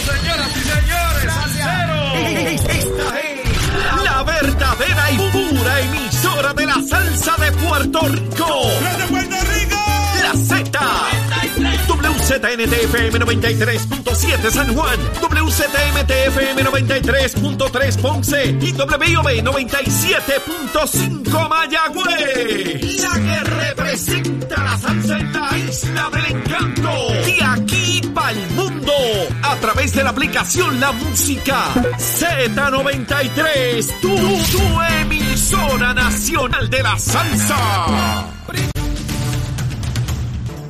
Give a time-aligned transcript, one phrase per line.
[0.00, 2.14] señoras y señores, salseros.
[2.68, 3.40] Esta es
[4.04, 8.70] la verdadera y pura emisora de la salsa de Puerto Rico.
[8.98, 9.76] ¡De Puerto Rico!
[10.22, 10.80] La Z.
[11.88, 23.02] WZNTFM 93.7 San Juan, WZMTFM 93.3 Ponce y WIOB 97.5 Mayagüez.
[23.02, 26.90] La que representa la salsa en la isla del encanto.
[27.24, 28.92] De aquí para el mundo.
[29.42, 34.00] A través de la aplicación La Música Z93.
[34.00, 38.28] Tu, tu emisora nacional de la salsa.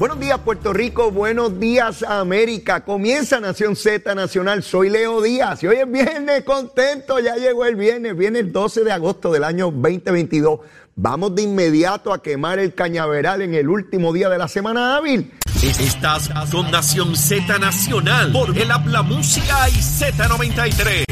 [0.02, 2.84] Buenos días Puerto Rico, buenos días América.
[2.84, 7.76] Comienza Nación Z Nacional, soy Leo Díaz y hoy es viernes, contento, ya llegó el
[7.76, 10.58] viernes, viene el 12 de agosto del año 2022.
[10.94, 15.32] Vamos de inmediato a quemar el cañaveral en el último día de la semana hábil.
[15.62, 21.04] Estás con Nación Z Nacional por el Habla Música y Z93.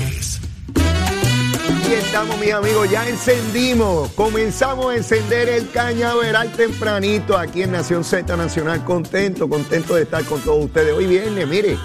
[0.77, 8.05] Aquí estamos mis amigos, ya encendimos, comenzamos a encender el cañaveral tempranito aquí en Nación
[8.05, 10.93] Z Nacional, contento, contento de estar con todos ustedes.
[10.93, 11.79] Hoy viernes, mire,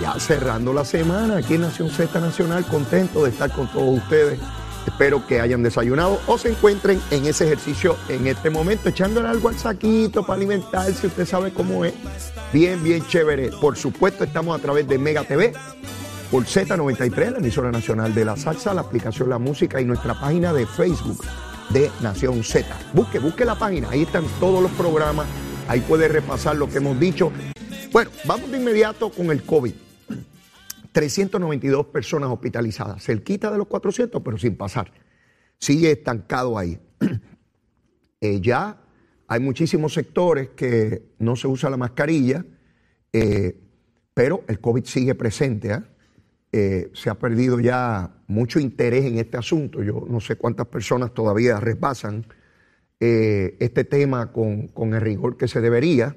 [0.00, 4.40] ya cerrando la semana aquí en Nación Z Nacional, contento de estar con todos ustedes.
[4.86, 9.48] Espero que hayan desayunado o se encuentren en ese ejercicio en este momento, echándole algo
[9.48, 11.94] al saquito para alimentarse, usted sabe cómo es.
[12.52, 13.50] Bien, bien chévere.
[13.60, 15.52] Por supuesto, estamos a través de Mega TV,
[16.30, 20.52] por Z93, la emisora nacional de la salsa, la aplicación La Música y nuestra página
[20.52, 21.24] de Facebook
[21.70, 22.66] de Nación Z.
[22.92, 25.26] Busque, busque la página, ahí están todos los programas,
[25.68, 27.32] ahí puede repasar lo que hemos dicho.
[27.92, 29.72] Bueno, vamos de inmediato con el COVID.
[30.96, 34.90] 392 personas hospitalizadas, cerquita de los 400, pero sin pasar.
[35.58, 36.78] Sigue estancado ahí.
[38.22, 38.80] Eh, ya
[39.28, 42.46] hay muchísimos sectores que no se usa la mascarilla,
[43.12, 43.54] eh,
[44.14, 45.70] pero el COVID sigue presente.
[45.70, 45.84] ¿ah?
[46.50, 49.82] Eh, se ha perdido ya mucho interés en este asunto.
[49.82, 52.24] Yo no sé cuántas personas todavía repasan
[52.98, 56.16] este tema con, con el rigor que se debería,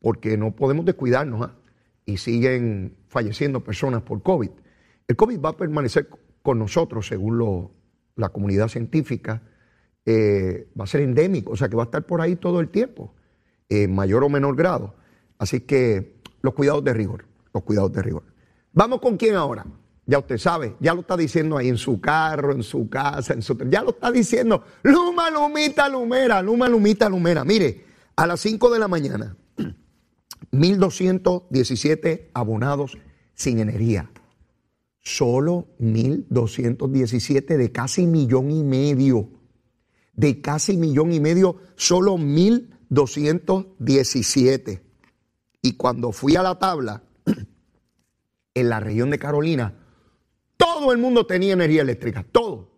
[0.00, 1.54] porque no podemos descuidarnos ¿ah?
[2.06, 4.50] Y siguen falleciendo personas por COVID.
[5.08, 6.08] El COVID va a permanecer
[6.42, 7.72] con nosotros, según lo-
[8.14, 9.42] la comunidad científica,
[10.06, 12.68] eh, va a ser endémico, o sea que va a estar por ahí todo el
[12.68, 13.12] tiempo,
[13.68, 14.94] en mayor o menor grado.
[15.38, 18.22] Así que los cuidados de rigor, los cuidados de rigor.
[18.72, 19.66] Vamos con quién ahora.
[20.08, 23.42] Ya usted sabe, ya lo está diciendo ahí en su carro, en su casa, en
[23.42, 23.58] su...
[23.68, 24.62] Ya lo está diciendo.
[24.84, 27.44] Luma, lumita, lumera, luma, lumita, lumera.
[27.44, 27.84] Mire,
[28.14, 29.36] a las 5 de la mañana,
[30.52, 32.98] 1.217 abonados
[33.34, 34.10] sin energía.
[35.00, 39.30] Solo 1.217 de casi millón y medio.
[40.14, 44.80] De casi millón y medio, solo 1.217.
[45.62, 47.02] Y cuando fui a la tabla,
[48.54, 49.74] en la región de Carolina,
[50.56, 52.24] todo el mundo tenía energía eléctrica.
[52.32, 52.70] Todo.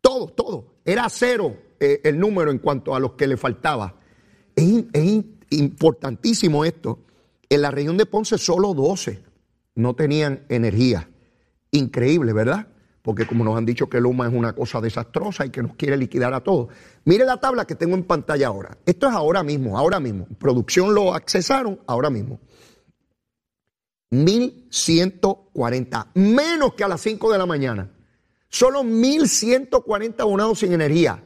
[0.00, 0.76] Todo, todo.
[0.84, 3.96] Era cero eh, el número en cuanto a los que le faltaba.
[4.54, 7.00] Es, es importantísimo esto.
[7.48, 9.22] En la región de Ponce solo 12
[9.76, 11.08] no tenían energía.
[11.70, 12.66] Increíble, ¿verdad?
[13.02, 15.96] Porque como nos han dicho que Luma es una cosa desastrosa y que nos quiere
[15.96, 16.68] liquidar a todos.
[17.04, 18.76] Mire la tabla que tengo en pantalla ahora.
[18.84, 20.26] Esto es ahora mismo, ahora mismo.
[20.38, 22.40] Producción lo accesaron ahora mismo.
[24.10, 27.92] 1140, menos que a las 5 de la mañana.
[28.48, 31.22] Solo 1140 abonados sin energía.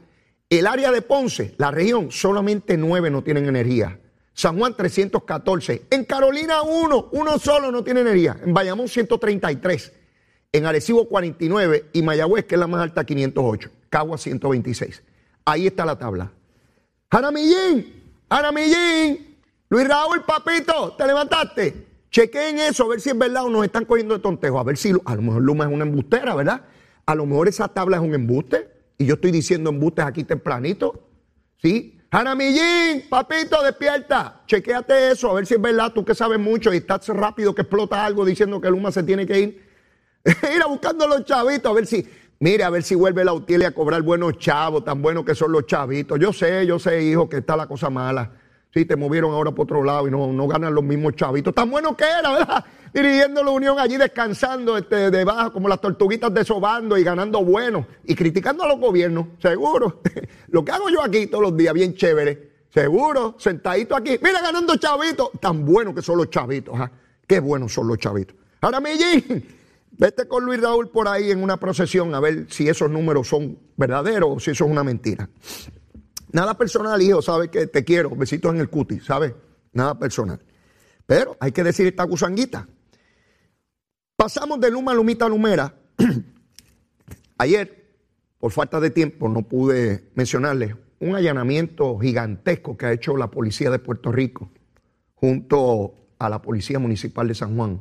[0.51, 4.01] El área de Ponce, la región, solamente 9 no tienen energía.
[4.41, 5.83] San Juan 314.
[5.91, 8.39] En Carolina 1, uno solo no tiene energía.
[8.43, 9.93] En Bayamón 133.
[10.51, 13.71] En Arecibo 49 y Mayagüez, que es la más alta, 508.
[13.91, 15.03] Cagua 126.
[15.45, 16.33] Ahí está la tabla.
[17.13, 19.37] Jaramillín, Jaramillín,
[19.69, 21.87] Luis Raúl, papito, ¿te levantaste?
[22.11, 24.59] Chequeen eso, a ver si es verdad o nos están cogiendo de tontejo.
[24.59, 26.63] A ver si a lo mejor Luma es una embustera, ¿verdad?
[27.05, 31.07] A lo mejor esa tabla es un embuste y yo estoy diciendo embustes aquí tempranito.
[31.59, 32.00] ¿Sí?
[32.13, 34.43] Jaramillín, papito, despierta.
[34.47, 37.63] Chequéate eso, a ver si es verdad, tú que sabes mucho y estás rápido que
[37.63, 39.71] explota algo diciendo que Luma se tiene que ir.
[40.25, 42.05] Ir a buscando los chavitos, a ver si,
[42.41, 45.53] mire, a ver si vuelve la utilia a cobrar buenos chavos, tan buenos que son
[45.53, 46.19] los chavitos.
[46.19, 48.33] Yo sé, yo sé, hijo, que está la cosa mala.
[48.75, 51.55] Sí, te movieron ahora por otro lado y no, no ganan los mismos chavitos.
[51.55, 52.65] Tan bueno que era, ¿verdad?
[52.93, 57.87] Dirigiendo la Unión allí descansando este, debajo, como las tortuguitas desobando y ganando bueno.
[58.05, 60.01] Y criticando a los gobiernos, seguro.
[60.49, 62.51] Lo que hago yo aquí todos los días, bien chévere.
[62.73, 64.19] Seguro, sentadito aquí.
[64.23, 65.31] Mira, ganando chavitos.
[65.41, 66.91] Tan buenos que son los chavitos, ¿ah?
[67.27, 68.37] Qué buenos son los chavitos.
[68.61, 69.45] Ahora, Millín,
[69.93, 73.59] vete con Luis Raúl por ahí en una procesión a ver si esos números son
[73.77, 75.29] verdaderos o si eso es una mentira.
[76.33, 78.11] Nada personal, hijo, sabes que te quiero.
[78.11, 79.35] Besitos en el cuti, ¿sabes?
[79.73, 80.41] Nada personal.
[81.07, 82.69] Pero hay que decir esta gusanguita.
[84.21, 85.75] Pasamos de Luma, Lumita, Lumera.
[87.39, 87.91] Ayer,
[88.37, 93.71] por falta de tiempo, no pude mencionarles un allanamiento gigantesco que ha hecho la policía
[93.71, 94.51] de Puerto Rico
[95.15, 97.81] junto a la Policía Municipal de San Juan.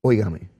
[0.00, 0.50] Óigame.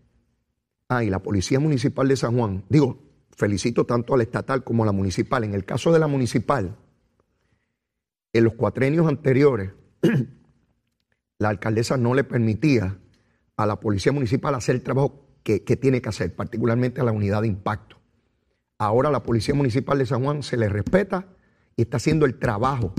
[0.88, 3.02] Ah, la Policía Municipal de San Juan, digo,
[3.36, 5.42] felicito tanto a la estatal como a la municipal.
[5.42, 6.76] En el caso de la municipal,
[8.32, 9.72] en los cuatrenios anteriores,
[11.40, 13.00] la alcaldesa no le permitía
[13.56, 17.42] a la Policía Municipal hacer el trabajo que, tiene que hacer, particularmente a la unidad
[17.42, 17.96] de impacto.
[18.78, 21.26] Ahora la Policía Municipal de San Juan se le respeta
[21.76, 22.94] y está haciendo el trabajo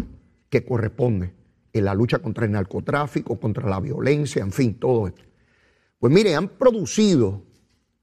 [0.49, 1.33] que corresponde
[1.73, 5.23] en la lucha contra el narcotráfico, contra la violencia, en fin, todo esto.
[5.99, 7.43] Pues mire, han producido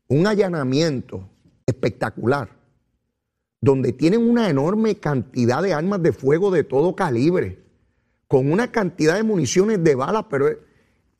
[0.09, 1.31] un allanamiento
[1.65, 2.51] espectacular,
[3.61, 7.63] donde tienen una enorme cantidad de armas de fuego de todo calibre,
[8.27, 10.49] con una cantidad de municiones de balas, pero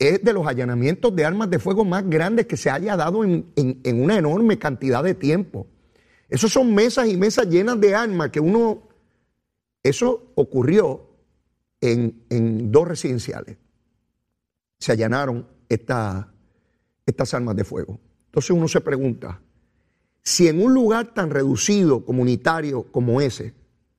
[0.09, 3.45] es de los allanamientos de armas de fuego más grandes que se haya dado en,
[3.85, 5.67] una enorme cantidad de tiempo.
[6.29, 8.89] Esos son mesas y mesas llenas de armas que uno...
[9.81, 11.09] Eso ocurrió
[11.81, 13.57] en, dos residenciales.
[14.79, 16.25] Se allanaron estas
[17.33, 17.99] armas de fuego.
[18.25, 19.41] Entonces uno se pregunta,
[20.23, 23.53] si en un lugar tan reducido, comunitario como ese,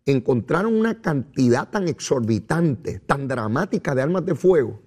[0.06, 4.82] encontraron una cantidad tan exorbitante, tan dramática de armas de fuego,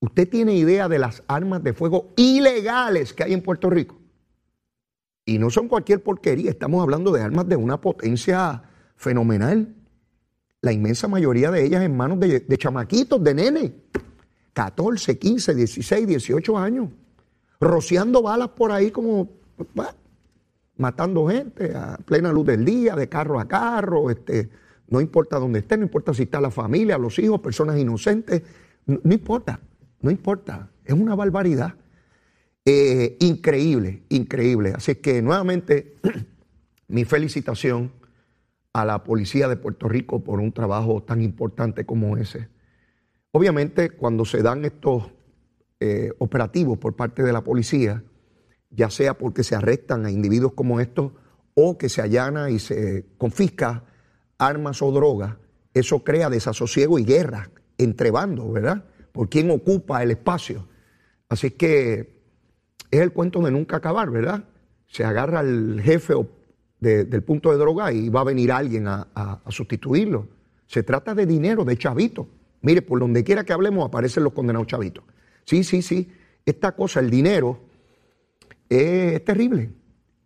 [0.00, 3.96] ¿usted tiene idea de las armas de fuego ilegales que hay en Puerto Rico?
[5.24, 8.62] Y no son cualquier porquería, estamos hablando de armas de una potencia
[8.96, 9.74] fenomenal.
[10.60, 13.74] La inmensa mayoría de ellas en manos de, chamaquitos, de nene.
[14.54, 16.88] 14, 15, 16, 18 años.
[17.60, 19.28] Rociando balas por ahí como
[20.78, 24.48] matando gente a plena luz del día, de carro a carro, este,
[24.88, 28.42] no importa dónde esté, no importa si está la familia, los hijos, personas inocentes,
[28.86, 29.60] no importa,
[30.00, 31.74] no importa, es una barbaridad.
[32.64, 34.72] Eh, increíble, increíble.
[34.74, 35.96] Así que nuevamente
[36.88, 37.92] mi felicitación
[38.72, 42.48] a la policía de Puerto Rico por un trabajo tan importante como ese.
[43.32, 45.10] Obviamente cuando se dan estos
[45.80, 48.02] eh, operativos por parte de la policía,
[48.70, 51.12] ya sea porque se arrestan a individuos como estos
[51.54, 53.84] o que se allana y se confisca
[54.38, 55.36] armas o drogas,
[55.74, 58.84] eso crea desasosiego y guerra entre bandos, ¿verdad?
[59.12, 60.66] Por quién ocupa el espacio.
[61.28, 62.18] Así que
[62.90, 64.44] es el cuento de nunca acabar, ¿verdad?
[64.86, 66.14] Se agarra al jefe
[66.80, 70.28] del punto de droga y va a venir alguien a, sustituirlo.
[70.66, 72.26] Se trata de dinero, de chavitos.
[72.60, 75.04] Mire, por donde quiera que hablemos aparecen los condenados chavitos.
[75.44, 76.10] Sí, sí, sí.
[76.44, 77.60] Esta cosa, el dinero,
[78.68, 79.70] es, terrible.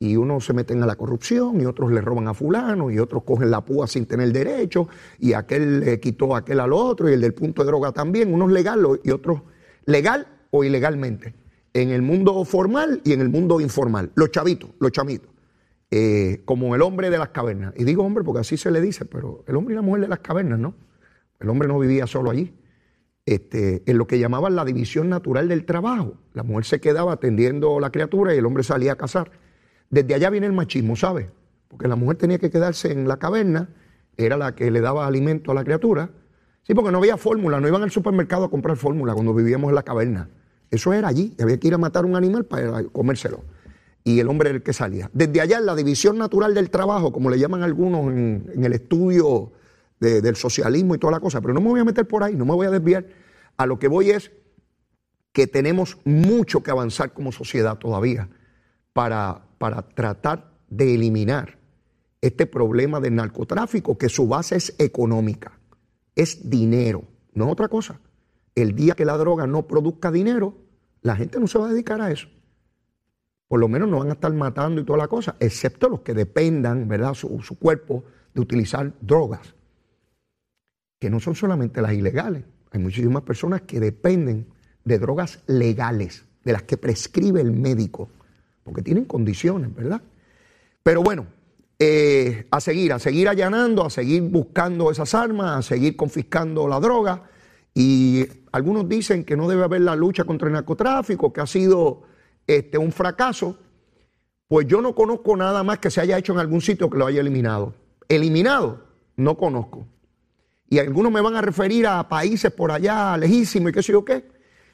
[0.02, 3.22] Y unos se meten a la corrupción y otros le roban a fulano y otros
[3.22, 4.88] cogen la púa sin tener derecho
[5.20, 8.34] y aquel le quitó a aquel al otro y el del punto de droga también,
[8.34, 9.42] unos legal y otros
[9.86, 11.34] legal o ilegalmente
[11.72, 14.10] en el mundo formal y en el mundo informal.
[14.16, 15.30] Los chavitos, los chamitos.
[15.92, 17.72] Eh, como el hombre de las cavernas.
[17.76, 20.08] Y digo hombre porque así se le dice, pero el hombre y la mujer de
[20.08, 20.74] las cavernas, ¿no?
[21.38, 22.52] El hombre no vivía solo allí.
[23.24, 26.14] Este, en lo que llamaban la división natural del trabajo.
[26.34, 29.30] La mujer se quedaba atendiendo a la criatura y el hombre salía a cazar.
[29.92, 31.26] Desde allá viene el machismo, ¿sabes?
[31.68, 33.68] Porque la mujer tenía que quedarse en la caverna,
[34.16, 36.08] era la que le daba alimento a la criatura.
[36.62, 39.74] Sí, porque no había fórmula, no iban al supermercado a comprar fórmula cuando vivíamos en
[39.74, 40.30] la caverna.
[40.70, 43.44] Eso era allí, había que ir a matar un animal para comérselo.
[44.02, 45.10] Y el hombre era el que salía.
[45.12, 49.52] Desde allá, la división natural del trabajo, como le llaman algunos en, el estudio
[50.00, 52.46] del socialismo y toda la cosa, pero no me voy a meter por ahí, no
[52.46, 53.04] me voy a desviar.
[53.58, 54.32] A lo que voy es
[55.32, 58.30] que tenemos mucho que avanzar como sociedad todavía
[58.94, 61.56] para, para tratar de eliminar
[62.20, 65.56] este problema del narcotráfico, que su base es económica,
[66.16, 68.00] es dinero, no otra cosa.
[68.56, 70.56] El día que la droga no produzca dinero,
[71.02, 72.26] la gente no se va a dedicar a eso.
[73.46, 76.12] Por lo menos no van a estar matando y toda la cosa, excepto los que
[76.12, 78.02] dependan, ¿verdad?, su, su cuerpo
[78.34, 79.54] de utilizar drogas,
[80.98, 82.42] que no son solamente las ilegales.
[82.72, 84.48] Hay muchísimas personas que dependen
[84.84, 88.10] de drogas legales, de las que prescribe el médico,
[88.64, 90.00] porque tienen condiciones, ¿verdad?
[90.82, 91.26] Pero bueno,
[91.78, 96.78] eh, a seguir, a seguir allanando, a seguir buscando esas armas, a seguir confiscando la
[96.80, 97.24] droga
[97.74, 102.02] y algunos dicen que no debe haber la lucha contra el narcotráfico, que ha sido
[102.46, 103.58] este, un fracaso.
[104.46, 107.06] Pues yo no conozco nada más que se haya hecho en algún sitio que lo
[107.06, 107.74] haya eliminado.
[108.08, 108.84] Eliminado,
[109.16, 109.86] no conozco.
[110.68, 114.04] Y algunos me van a referir a países por allá lejísimos y qué sé yo
[114.04, 114.30] qué.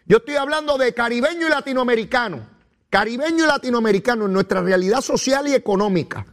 [0.06, 2.57] Yo estoy hablando de caribeño y latinoamericano.
[2.90, 6.26] Caribeño y latinoamericano en nuestra realidad social y económica.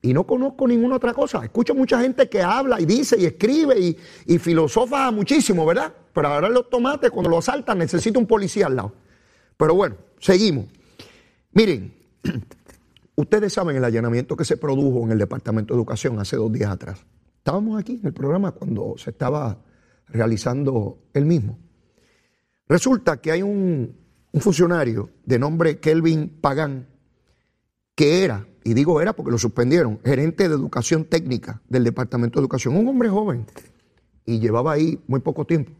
[0.00, 1.44] Y no conozco ninguna otra cosa.
[1.44, 5.92] Escucho mucha gente que habla y dice y escribe y, filosofa muchísimo, ¿verdad?
[6.12, 8.92] Pero ahora los tomates, cuando los asaltan, necesita un policía al lado.
[9.56, 10.66] Pero bueno, seguimos.
[11.52, 11.92] Miren,
[13.16, 16.70] ustedes saben el allanamiento que se produjo en el Departamento de Educación hace dos días
[16.70, 17.04] atrás.
[17.38, 19.58] Estábamos aquí en el programa cuando se estaba
[20.06, 21.58] realizando el mismo.
[22.68, 23.96] Resulta que hay un,
[24.38, 26.86] un funcionario de nombre Kelvin Pagán,
[27.96, 32.44] que era, y digo era porque lo suspendieron, gerente de educación técnica del Departamento de
[32.44, 33.46] Educación, un hombre joven,
[34.24, 35.72] y llevaba ahí muy poco tiempo.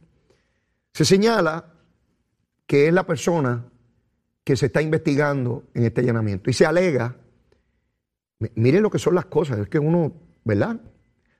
[0.92, 1.72] Se señala
[2.66, 3.64] que es la persona
[4.42, 7.16] que se está investigando en este allanamiento y se alega,
[8.56, 10.80] miren lo que son las cosas, es que uno, ¿verdad?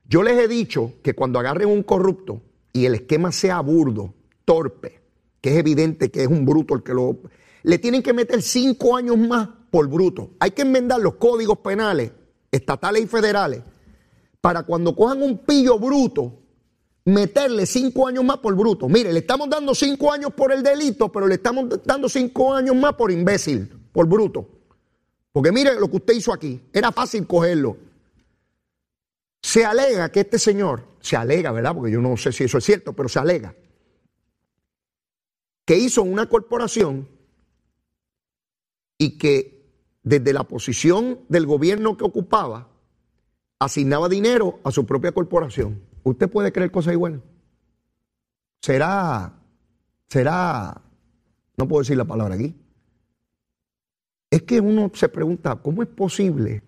[0.05, 4.13] Yo les he dicho que cuando agarren un corrupto y el esquema sea burdo,
[4.45, 5.01] torpe,
[5.41, 7.17] que es evidente que es un bruto el que lo...
[7.63, 10.31] Le tienen que meter cinco años más por bruto.
[10.39, 12.11] Hay que enmendar los códigos penales,
[12.51, 13.61] estatales y federales,
[14.41, 16.39] para cuando cojan un pillo bruto,
[17.05, 18.87] meterle cinco años más por bruto.
[18.87, 22.75] Mire, le estamos dando cinco años por el delito, pero le estamos dando cinco años
[22.75, 24.47] más por imbécil, por bruto.
[25.31, 27.77] Porque mire lo que usted hizo aquí, era fácil cogerlo.
[29.41, 31.73] Se alega que este señor, se alega, ¿verdad?
[31.75, 33.53] Porque yo no sé si eso es cierto, pero se alega
[35.69, 37.07] que hizo una corporación
[38.97, 39.69] y que
[40.01, 42.69] desde la posición del gobierno que ocupaba
[43.59, 45.79] asignaba dinero a su propia corporación.
[46.01, 47.19] ¿Usted puede creer cosas iguales?
[48.63, 49.31] ¿Será,
[50.07, 50.81] será,
[51.55, 52.55] no puedo decir la palabra aquí?
[54.31, 56.63] Es que uno se pregunta, ¿cómo es posible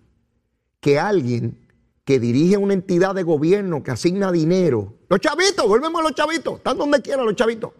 [0.79, 1.67] que alguien
[2.05, 6.57] que dirige una entidad de gobierno que asigna dinero, los chavitos, volvemos a los chavitos,
[6.57, 7.71] están donde quieran los chavitos,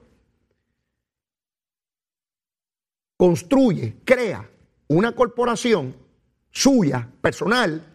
[3.22, 4.50] construye, crea
[4.88, 5.94] una corporación
[6.50, 7.86] suya, personal,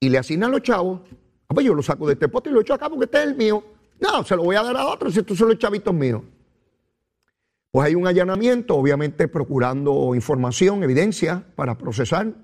[0.00, 1.02] y le asigna a los chavos,
[1.48, 3.24] ah, pues yo lo saco de este pote y lo echo acá porque este es
[3.28, 3.62] el mío.
[4.00, 6.22] No, se lo voy a dar a otro si estos son los chavitos míos.
[7.70, 12.34] Pues hay un allanamiento, obviamente procurando información, evidencia para procesar.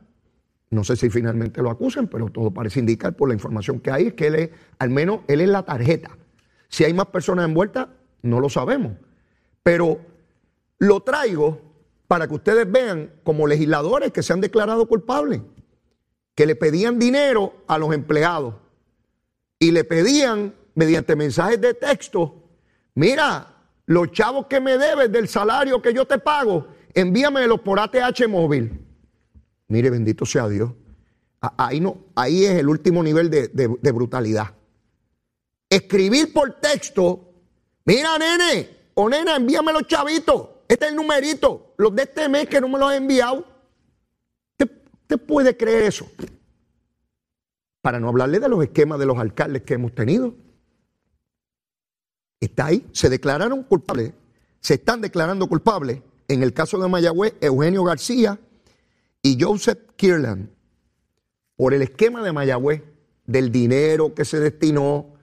[0.70, 4.12] No sé si finalmente lo acusan, pero todo parece indicar por la información que hay,
[4.12, 6.16] que él es, al menos él es la tarjeta.
[6.68, 7.88] Si hay más personas envueltas,
[8.22, 8.92] no lo sabemos.
[9.64, 9.98] Pero
[10.78, 11.63] lo traigo
[12.06, 15.40] para que ustedes vean como legisladores que se han declarado culpables,
[16.34, 18.54] que le pedían dinero a los empleados
[19.58, 22.42] y le pedían mediante mensajes de texto,
[22.94, 23.54] mira,
[23.86, 28.80] los chavos que me debes del salario que yo te pago, envíamelos por ATH móvil.
[29.68, 30.72] Mire, bendito sea Dios.
[31.40, 34.54] Ahí, no, ahí es el último nivel de, de brutalidad.
[35.68, 37.32] Escribir por texto,
[37.84, 40.53] mira, nene o nena, envíame los chavitos.
[40.68, 43.44] Este es el numerito, los de este mes que no me los han enviado.
[44.58, 46.06] ¿Usted, puede creer eso?
[47.82, 50.34] Para no hablarle de los esquemas de los alcaldes que hemos tenido.
[52.40, 54.12] Está ahí, se declararon culpables,
[54.60, 56.02] se están declarando culpables.
[56.26, 58.38] En el caso de Mayagüez, Eugenio García
[59.20, 60.48] y Joseph Kirland,
[61.56, 62.82] por el esquema de Mayagüez,
[63.26, 65.14] del dinero que se destinó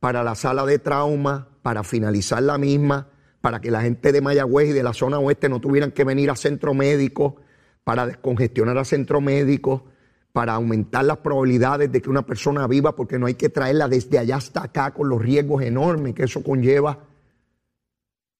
[0.00, 3.08] para la sala de trauma, para finalizar la misma,
[3.48, 6.28] para que la gente de Mayagüez y de la zona oeste no tuvieran que venir
[6.28, 7.36] a centro médico,
[7.82, 9.86] para descongestionar a centro médico,
[10.34, 14.18] para aumentar las probabilidades de que una persona viva, porque no hay que traerla desde
[14.18, 17.06] allá hasta acá con los riesgos enormes que eso conlleva.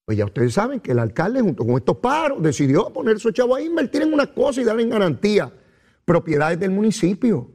[0.04, 3.56] Pues ya ustedes saben que el alcalde, junto con estos paros, decidió poner su chavo
[3.56, 5.50] ahí, invertir en una cosa y darle en garantía
[6.04, 7.50] propiedades del municipio.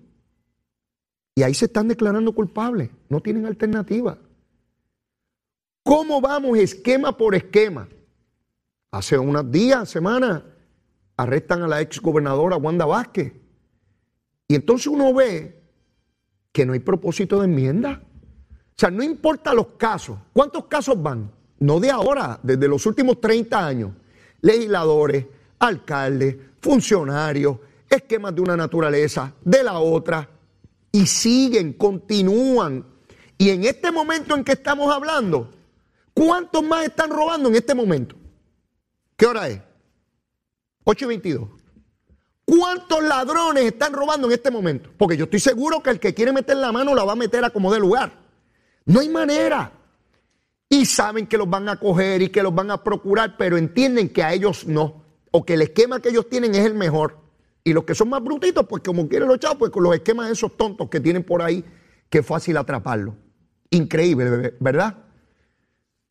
[1.35, 4.17] Y ahí se están declarando culpables, no tienen alternativa.
[5.83, 7.87] ¿Cómo vamos esquema por esquema?
[8.91, 10.43] Hace unos días, semanas,
[11.17, 13.33] arrestan a la ex gobernadora Wanda Vázquez.
[14.47, 15.61] Y entonces uno ve
[16.53, 18.01] que no hay propósito de enmienda.
[18.01, 20.17] O sea, no importa los casos.
[20.31, 21.31] ¿Cuántos casos van?
[21.59, 23.91] No de ahora, desde los últimos 30 años.
[24.41, 25.25] Legisladores,
[25.59, 27.57] alcaldes, funcionarios,
[27.89, 30.29] esquemas de una naturaleza, de la otra.
[30.91, 32.85] Y siguen, continúan.
[33.37, 35.49] Y en este momento en que estamos hablando,
[36.13, 38.15] ¿Cuántos más están robando en este momento?
[39.15, 39.61] ¿Qué hora es?
[40.83, 41.49] 8 y 22.
[42.45, 44.89] ¿Cuántos ladrones están robando en este momento?
[44.97, 47.43] Porque yo estoy seguro que el que quiere meter la mano la va a meter
[47.43, 48.11] a como de lugar.
[48.85, 49.71] No hay manera.
[50.67, 54.09] Y saben que los van a coger y que los van a procurar, pero entienden
[54.09, 55.03] que a ellos no.
[55.31, 57.17] O que el esquema que ellos tienen es el mejor.
[57.63, 60.27] Y los que son más brutitos, pues como quieren los chavos, pues con los esquemas
[60.27, 61.63] de esos tontos que tienen por ahí,
[62.09, 63.15] que es fácil atraparlos.
[63.69, 65.02] Increíble, ¿verdad?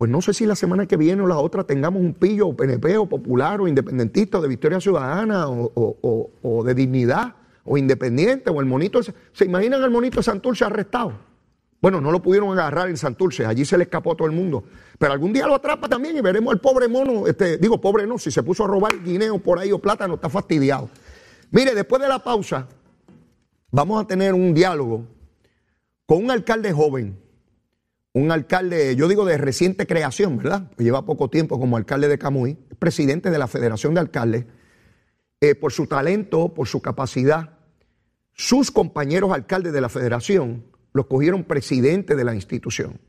[0.03, 2.57] Pues no sé si la semana que viene o la otra tengamos un pillo o
[2.57, 8.59] PNP o popular o independentista o de Victoria Ciudadana o, de dignidad o independiente o
[8.59, 9.01] el monito.
[9.01, 11.13] ¿Se imaginan al monito Santurce arrestado?
[11.81, 14.65] Bueno, no lo pudieron agarrar en Santurce, allí se le escapó a todo el mundo.
[14.99, 18.19] Pero algún día lo atrapa también y veremos al pobre mono, este, digo pobre no,
[18.19, 20.91] si se puso a robar guineo por ahí o plátano, está fastidiado.
[21.53, 22.67] Mire, después de la pausa,
[23.71, 25.07] vamos a tener un diálogo
[26.07, 27.17] con un alcalde joven,
[28.15, 30.71] un alcalde, yo digo de reciente creación, ¿verdad?
[30.77, 34.45] lleva poco tiempo como alcalde de Camuy, presidente de la Federación de Alcaldes,
[35.41, 37.59] eh, por su talento, por su capacidad.
[38.35, 43.01] Sus compañeros alcaldes de la Federación lo cogieron presidente de la institución.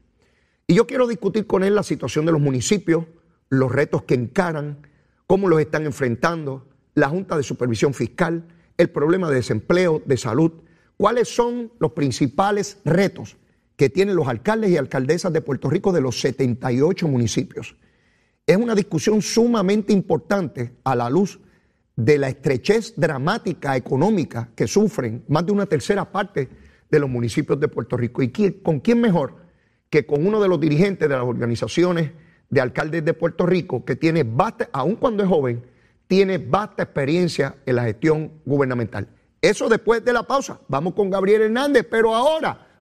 [0.68, 3.06] Y yo quiero discutir con él la situación de los municipios,
[3.50, 4.88] los retos que encaran,
[5.28, 10.54] cómo los están enfrentando, la Junta de Supervisión Fiscal, el problema de desempleo, de salud,
[10.96, 13.36] cuáles son los principales retos
[13.76, 17.76] que tienen los alcaldes y alcaldesas de Puerto Rico de los 78 municipios.
[18.46, 21.40] Es una discusión sumamente importante a la luz
[21.96, 26.50] de la estrechez dramática económica que sufren más de una tercera parte
[26.90, 28.22] de los municipios de Puerto Rico.
[28.22, 28.30] ¿Y
[28.62, 29.38] con quién mejor
[29.90, 32.12] que con uno de los dirigentes de las organizaciones
[32.50, 35.64] de alcaldes de Puerto Rico que tiene vasta, aun cuando es joven,
[36.08, 39.08] tiene vasta experiencia en la gestión gubernamental?
[39.42, 40.60] Eso después de la pausa.
[40.68, 42.73] Vamos con Gabriel Hernández, pero ahora...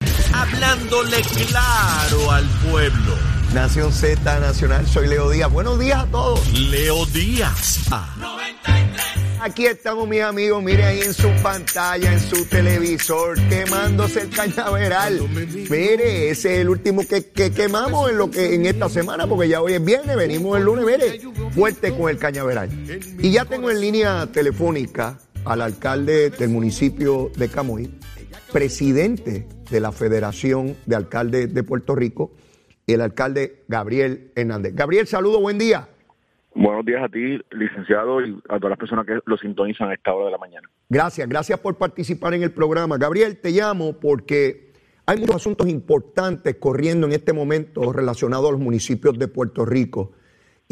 [0.43, 3.15] Hablándole claro al pueblo.
[3.55, 5.53] Nación Z Nacional, soy Leo Díaz.
[5.53, 6.53] Buenos días a todos.
[6.53, 7.83] Leo Díaz.
[7.93, 8.13] Ah.
[9.41, 10.61] Aquí estamos, mis amigos.
[10.61, 15.21] Mire ahí en su pantalla, en su televisor, quemándose el cañaveral.
[15.29, 19.63] Mire, ese es el último que, quemamos en lo que en esta semana, porque ya
[19.63, 21.21] hoy es viernes, venimos el lunes, mire,
[21.55, 22.69] fuerte con el cañaveral.
[23.21, 27.89] Y ya tengo en línea telefónica al alcalde del municipio de Camuy,
[28.53, 32.33] presidente de la Federación de Alcaldes de Puerto Rico,
[32.87, 34.75] el alcalde Gabriel Hernández.
[34.75, 35.89] Gabriel, saludo, buen día.
[36.55, 40.13] Buenos días a ti, licenciado, y a todas las personas que lo sintonizan a esta
[40.13, 40.69] hora de la mañana.
[40.89, 42.99] Gracias, gracias por participar en el programa.
[42.99, 44.73] Gabriel, te llamo porque
[45.07, 50.13] hay muchos asuntos importantes corriendo en este momento relacionados a los municipios de Puerto Rico.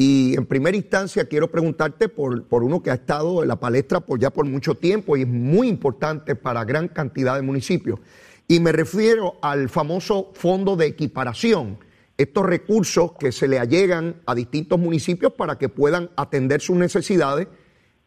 [0.02, 4.00] Y en primera instancia quiero preguntarte por, por uno que ha estado en la palestra
[4.00, 8.00] por ya por mucho tiempo y es muy importante para gran cantidad de municipios.
[8.48, 11.76] Y me refiero al famoso fondo de equiparación
[12.16, 17.48] estos recursos que se le allegan a distintos municipios para que puedan atender sus necesidades,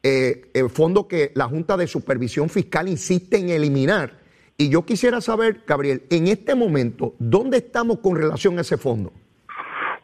[0.02, 4.20] eh, el fondo que la Junta de Supervisión Fiscal insiste en eliminar.
[4.58, 9.13] Y yo quisiera saber, Gabriel, en este momento, ¿dónde estamos con relación a ese fondo?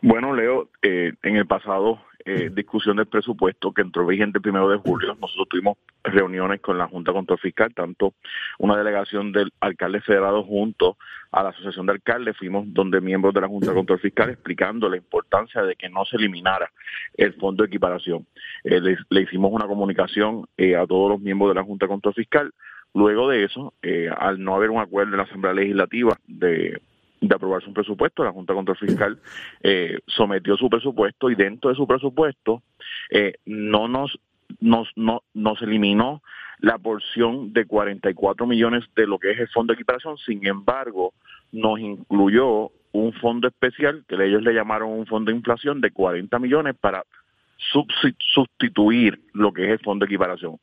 [0.02, 4.70] Bueno, Leo, eh, en el pasado eh, discusión del presupuesto que entró vigente el primero
[4.70, 5.18] de julio.
[5.20, 8.14] Nosotros tuvimos reuniones con la Junta Control Fiscal, tanto
[8.60, 10.98] una delegación del alcalde federado junto
[11.32, 14.98] a la Asociación de Alcaldes, fuimos donde miembros de la Junta Control Fiscal explicando la
[14.98, 16.72] importancia de que no se eliminara
[17.18, 18.28] el fondo de equiparación.
[18.64, 22.54] Eh, le, hicimos una comunicación eh, a todos los miembros de la Junta Control Fiscal.
[22.94, 23.74] Luego de eso,
[24.18, 26.82] al no haber un acuerdo en la Asamblea Legislativa de
[27.22, 29.20] de aprobarse un presupuesto, la Junta Control Fiscal
[29.62, 32.64] eh, sometió su presupuesto y dentro de su presupuesto
[33.10, 34.18] eh, no nos,
[34.60, 36.22] nos, no, nos eliminó
[36.60, 41.14] la porción de 44 millones de lo que es el fondo de equiparación, sin embargo,
[41.52, 46.38] nos incluyó un fondo especial que ellos le llamaron un fondo de inflación de 40
[46.40, 47.04] millones para
[48.34, 50.58] sustituir lo que es el fondo de equiparación.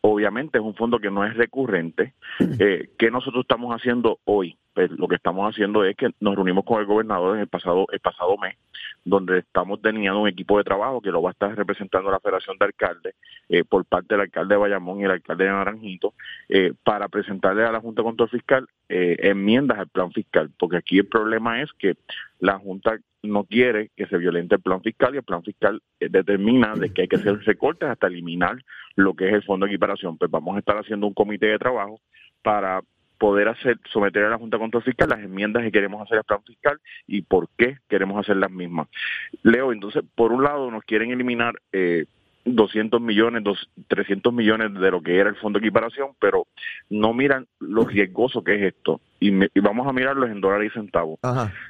[0.00, 2.14] Obviamente es un fondo que no es recurrente.
[2.60, 4.56] Eh, ¿Qué nosotros estamos haciendo hoy?
[4.72, 7.86] Pues lo que estamos haciendo es que nos reunimos con el gobernador en el pasado,
[7.90, 8.56] el pasado mes,
[9.04, 12.56] donde estamos teniendo un equipo de trabajo que lo va a estar representando la Federación
[12.58, 13.14] de Alcaldes
[13.48, 16.14] eh, por parte del alcalde de Bayamón y el alcalde de Naranjito,
[16.48, 20.76] eh, para presentarle a la Junta de Control Fiscal eh, enmiendas al plan fiscal, porque
[20.76, 21.96] aquí el problema es que
[22.38, 26.74] la Junta no quiere que se violente el plan fiscal y el plan fiscal determina
[26.74, 28.56] de que hay que hacer recortes hasta eliminar
[28.96, 30.16] lo que es el fondo de equiparación.
[30.18, 32.00] Pues vamos a estar haciendo un comité de trabajo
[32.42, 32.80] para
[33.18, 36.42] poder hacer someter a la Junta Control Fiscal las enmiendas que queremos hacer al plan
[36.44, 38.88] fiscal y por qué queremos hacer las mismas.
[39.42, 42.06] Leo, entonces, por un lado nos quieren eliminar eh,
[42.54, 46.46] 200 millones, dos, 300 millones de lo que era el fondo de equiparación, pero
[46.90, 49.00] no miran lo riesgoso que es esto.
[49.20, 49.30] Y,
[49.60, 51.18] vamos a mirarlos en dólares y centavos.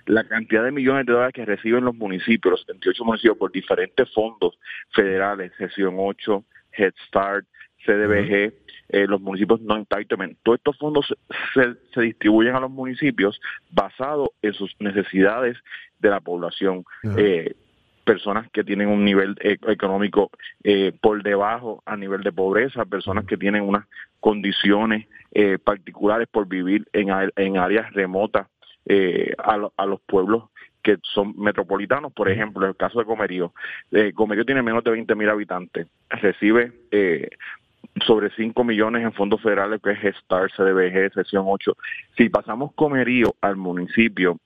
[0.06, 4.12] La cantidad de millones de dólares que reciben los municipios, los 78 municipios, por diferentes
[4.12, 4.58] fondos
[4.92, 7.46] federales, sesión 8, Head Start,
[7.86, 8.52] CDBG,
[8.90, 10.36] eh, los municipios no entitlement.
[10.42, 11.14] Todos estos fondos
[11.54, 15.56] se, se, distribuyen a los municipios basado en sus necesidades
[15.98, 16.84] de la población.
[17.16, 17.54] eh,
[18.08, 20.30] personas que tienen un nivel e, económico
[20.64, 23.84] eh, por debajo a nivel de pobreza, personas que tienen unas
[24.18, 28.46] condiciones eh, particulares por vivir en, en áreas remotas
[28.86, 30.44] eh, a, a los pueblos
[30.82, 33.52] que son metropolitanos, por ejemplo, en el caso de Comerío.
[33.92, 37.28] Eh, Comerío tiene menos de 20 mil habitantes, recibe eh,
[38.06, 41.76] sobre 5 millones en fondos federales, que es STAR, CDBG, sección 8.
[42.16, 44.38] Si pasamos Comerío al municipio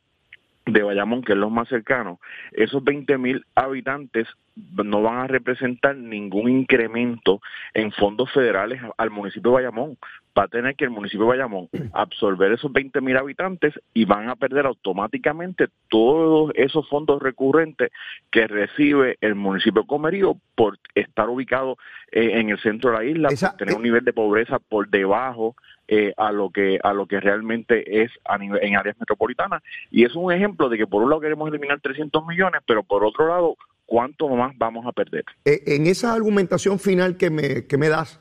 [0.66, 2.20] de Bayamón, que es lo más cercano,
[2.53, 7.40] esos 20 mil habitantes no van a representar ningún incremento
[7.72, 9.96] en fondos federales al municipio de Bayamón.
[10.38, 14.29] Va a tener que el municipio de Bayamón absorber esos 20 mil habitantes y van
[14.29, 17.90] a perder automáticamente todos esos fondos recurrentes
[18.31, 21.77] que recibe el municipio de Comerío por estar ubicado
[22.11, 25.55] eh, en el centro de la isla, por tener un nivel de pobreza por debajo
[25.88, 29.62] eh, a lo que a lo que realmente es a nivel, en áreas metropolitanas.
[29.90, 33.05] Y es un ejemplo de que por un lado queremos eliminar 300 millones pero por
[33.05, 37.77] otro lado cuánto más vamos a perder eh, en esa argumentación final que me, que
[37.77, 38.21] me das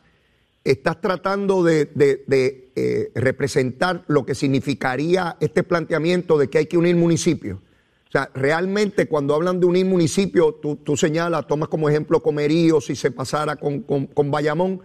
[0.64, 6.78] estás tratando de, de, eh, representar lo que significaría este planteamiento de que hay que
[6.78, 7.60] unir municipios.
[7.60, 12.82] O sea, realmente cuando hablan de unir municipios, tú, tú señalas, tomas como ejemplo Comerío,
[12.82, 14.82] si se pasara con, con, con Bayamón,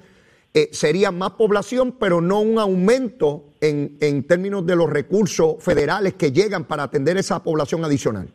[0.56, 6.14] eh, sería más población, pero no un aumento en, en términos de los recursos federales
[6.14, 8.30] que llegan para atender esa población adicional.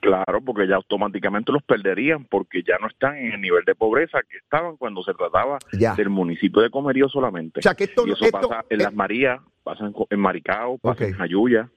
[0.00, 4.20] Claro, porque ya automáticamente los perderían porque ya no están en el nivel de pobreza
[4.22, 7.60] que estaban cuando se trataba del municipio de Comerío solamente.
[7.60, 11.12] O sea, que esto, y eso pasa en Las Marías, pasa en, Maricao, pasa en
[11.12, 11.68] Jayuya.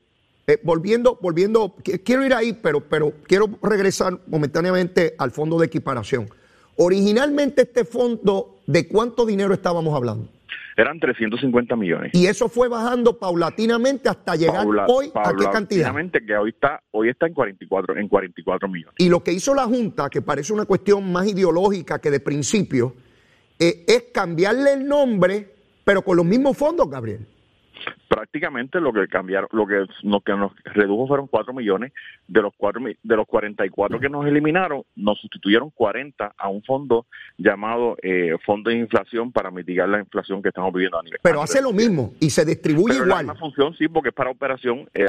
[0.47, 1.75] Eh, volviendo, volviendo,
[2.05, 6.29] quiero ir ahí, pero, pero quiero regresar momentáneamente al fondo de equiparación.
[6.77, 10.29] Originalmente este fondo, ¿de cuánto dinero estábamos hablando?
[10.77, 12.11] Eran 350 millones.
[12.13, 15.93] Y eso fue bajando paulatinamente hasta llegar hoy a qué cantidad?
[16.25, 18.95] que hoy está hoy está en 44 en 44 millones.
[18.97, 22.95] Y lo que hizo la junta, que parece una cuestión más ideológica que de principio,
[23.59, 25.53] eh, es cambiarle el nombre,
[25.83, 27.27] pero con los mismos fondos, Gabriel
[28.11, 31.93] prácticamente lo que cambiaron, lo que nos, que nos redujo fueron 4 millones,
[32.27, 37.05] de los 4 de los 44 que nos eliminaron, nos sustituyeron 40 a un fondo
[37.37, 41.19] llamado eh, Fondo de Inflación para mitigar la inflación que estamos viviendo a nivel.
[41.23, 43.27] Pero hace lo mismo y se distribuye Pero igual.
[43.27, 44.89] La función sí, porque es para operación.
[44.93, 45.05] Eh,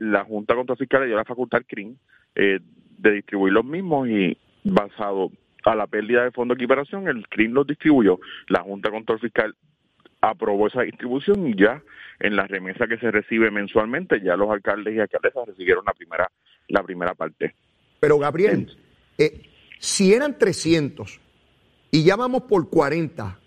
[0.00, 1.94] la Junta Contra Fiscal le dio la facultad al CRIM
[2.36, 2.58] eh,
[2.96, 5.30] de distribuir los mismos y basado
[5.66, 9.54] a la pérdida de fondo de equiparación, el CRIM los distribuyó, la Junta Control Fiscal
[10.30, 11.82] aprobó esa distribución y ya
[12.20, 16.30] en la remesa que se recibe mensualmente, ya los alcaldes y alcaldesas recibieron la primera,
[16.68, 17.54] la primera parte.
[18.00, 18.70] Pero Gabriel,
[19.18, 19.42] eh,
[19.78, 21.20] si eran 300
[21.90, 23.38] y ya vamos por 40,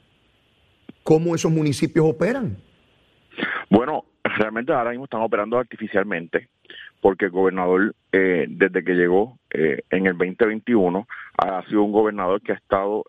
[1.03, 2.57] ¿cómo esos municipios operan?
[3.69, 6.49] Bueno, realmente ahora mismo están operando artificialmente
[7.01, 12.41] porque el gobernador, eh, desde que llegó eh, en el 2021, ha sido un gobernador
[12.41, 13.05] que ha estado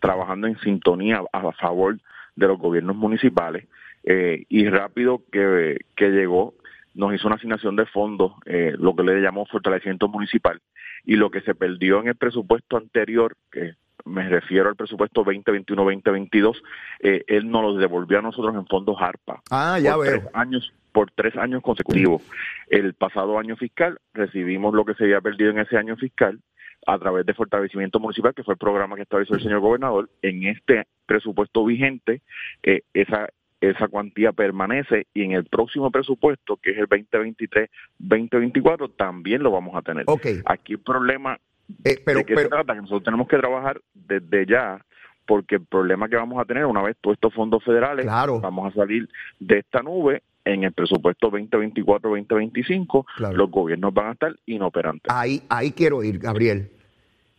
[0.00, 1.98] trabajando en sintonía a favor
[2.40, 3.68] de los gobiernos municipales
[4.02, 6.54] eh, y rápido que, llegó
[6.94, 10.60] nos hizo una asignación de fondos, eh, lo que le llamamos fortalecimiento municipal,
[11.04, 13.74] y lo que se perdió en el presupuesto anterior, que
[14.04, 16.60] me refiero al presupuesto 2021-2022,
[17.00, 19.40] eh, él nos lo devolvió a nosotros en fondos ARPA.
[19.50, 20.20] Ah, ya por veo.
[20.20, 22.22] Tres años, por tres años consecutivos.
[22.68, 26.40] El pasado año fiscal recibimos lo que se había perdido en ese año fiscal
[26.86, 30.08] a través de fortalecimiento municipal, que fue el programa que estableció el señor gobernador.
[30.22, 32.22] En este presupuesto vigente,
[32.62, 33.28] eh, esa
[33.60, 39.76] esa cuantía permanece y en el próximo presupuesto, que es el 2023-2024, también lo vamos
[39.76, 40.06] a tener.
[40.46, 41.38] Aquí el problema
[41.84, 44.82] eh, pero, de qué se trata, que nosotros tenemos que trabajar desde ya,
[45.26, 48.74] porque el problema que vamos a tener una vez todos estos fondos federales, vamos a
[48.74, 49.06] salir
[49.38, 55.12] de esta nube en el presupuesto 2024-2025, los gobiernos van a estar inoperantes.
[55.12, 56.70] Ahí, ahí quiero ir, Gabriel.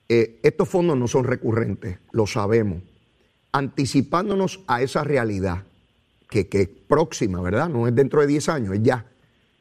[0.08, 2.84] Eh, estos fondos no son recurrentes, lo sabemos.
[3.52, 5.64] Anticipándonos a esa realidad,
[6.30, 7.70] que, es próxima, ¿verdad?
[7.70, 9.06] No es dentro de 10 años, es ya.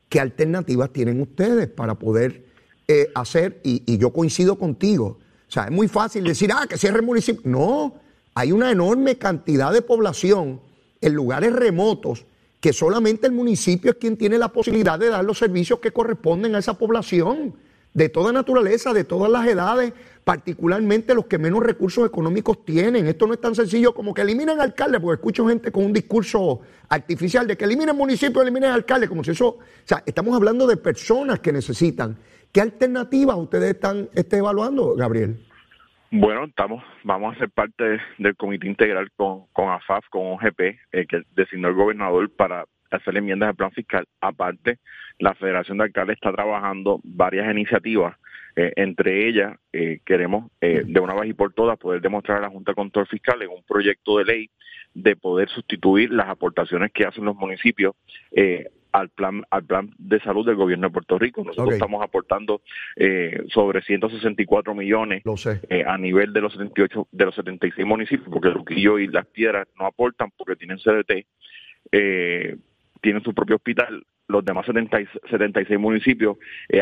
[0.08, 2.44] ¿Qué alternativas tienen ustedes para poder
[2.86, 3.60] eh, hacer?
[3.64, 5.18] Y, yo coincido contigo.
[5.48, 7.42] O sea, es muy fácil decir, ah, que cierre el municipio.
[7.44, 7.94] No,
[8.34, 10.60] hay una enorme cantidad de población
[11.00, 12.26] en lugares remotos
[12.60, 16.54] que solamente el municipio es quien tiene la posibilidad de dar los servicios que corresponden
[16.54, 17.54] a esa población
[17.92, 19.92] de toda naturaleza, de todas las edades,
[20.24, 23.06] particularmente los que menos recursos económicos tienen.
[23.06, 26.60] Esto no es tan sencillo como que eliminen alcalde, porque escucho gente con un discurso
[26.88, 30.76] artificial de que eliminen municipio, eliminen alcalde, como si eso, o sea, estamos hablando de
[30.76, 32.16] personas que necesitan.
[32.52, 35.46] ¿Qué alternativas ustedes están este, evaluando, Gabriel?
[36.12, 40.60] Bueno, estamos, vamos a ser parte del comité integral con, con AFAF, con OGP,
[40.92, 44.04] eh, que designó el gobernador para hacer enmiendas al plan fiscal.
[44.20, 44.78] Aparte,
[45.18, 48.16] la Federación de Alcaldes está trabajando varias iniciativas.
[48.56, 52.42] Eh, entre ellas, eh, queremos eh, de una vez y por todas poder demostrar a
[52.42, 54.50] la Junta de Control Fiscal en un proyecto de ley
[54.92, 57.94] de poder sustituir las aportaciones que hacen los municipios
[58.92, 61.44] al plan al plan de salud del gobierno de Puerto Rico.
[61.44, 62.62] Nosotros estamos aportando
[62.96, 65.22] eh, sobre 164 millones
[65.68, 69.68] eh, a nivel de los 78 de los 76 municipios, porque Luquillo y Las Piedras
[69.78, 71.26] no aportan porque tienen CDT,
[71.92, 72.56] eh,
[73.00, 74.04] tienen su propio hospital.
[74.28, 76.36] Los demás 76 municipios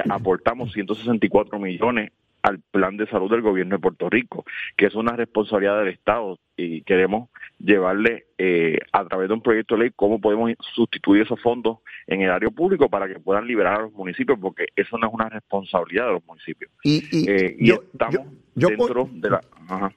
[0.09, 2.11] aportamos 164 millones
[2.43, 4.45] al plan de salud del gobierno de Puerto Rico,
[4.77, 7.29] que es una responsabilidad del Estado y queremos
[7.59, 12.23] llevarle eh, a través de un proyecto de ley cómo podemos sustituir esos fondos en
[12.23, 15.29] el área público para que puedan liberar a los municipios, porque eso no es una
[15.29, 16.71] responsabilidad de los municipios.
[16.83, 19.41] Y, eh, yo, estamos dentro de la...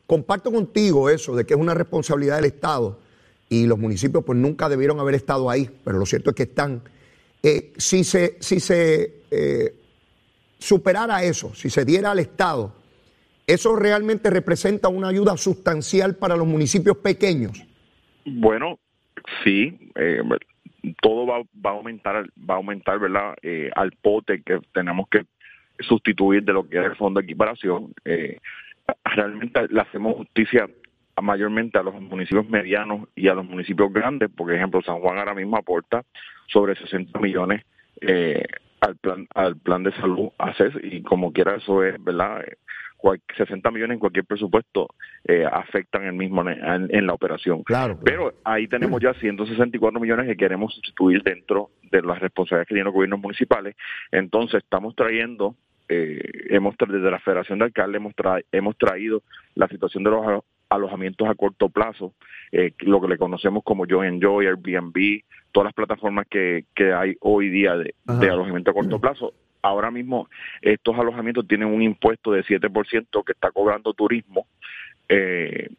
[0.05, 2.99] Comparto contigo eso, de que es una responsabilidad del Estado
[3.51, 6.81] y los municipios pues nunca debieron haber estado ahí, pero lo cierto es que están.
[7.43, 9.21] Eh, si se, si se
[10.57, 12.73] superara eso, si se diera al Estado,
[13.47, 17.65] ¿eso realmente representa una ayuda sustancial para los municipios pequeños?
[18.25, 18.79] Bueno,
[19.43, 20.21] sí, eh,
[21.01, 23.35] todo va, a aumentar, va a aumentar, ¿verdad?
[23.41, 25.25] Eh, al pote que tenemos que
[25.79, 27.93] sustituir de lo que es el fondo de equiparación.
[28.05, 28.37] Eh,
[29.03, 30.69] realmente le hacemos justicia
[31.21, 34.29] mayormente a los municipios medianos y a los municipios grandes.
[34.29, 36.03] Por ejemplo, San Juan ahora mismo aporta
[36.47, 37.63] sobre 60 millones
[38.01, 38.45] eh,
[38.79, 42.43] al plan al plan de salud ACES y como quiera eso es, ¿verdad?
[43.35, 44.87] 60 millones en cualquier presupuesto
[45.23, 47.63] eh, afectan el mismo en, la operación.
[47.63, 52.75] Claro, Pero ahí tenemos ya 164 millones que queremos sustituir dentro de las responsabilidades que
[52.75, 53.75] tienen los gobiernos municipales.
[54.11, 55.55] Entonces estamos trayendo,
[55.89, 58.13] eh, hemos desde la Federación de Alcaldes hemos,
[58.51, 59.23] hemos traído
[59.55, 62.13] la situación de los alojamientos a corto plazo,
[62.51, 67.15] eh, lo que le conocemos como Yo Enjoy, Airbnb, todas las plataformas que, que hay
[67.19, 67.93] hoy día de,
[68.29, 69.33] alojamiento a corto plazo.
[69.61, 70.29] Ahora mismo
[70.61, 74.47] estos alojamientos tienen un impuesto de 7% que está cobrando turismo
[75.07, 75.69] eh,